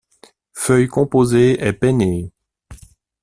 [0.55, 2.31] Feuilles composées et pennées.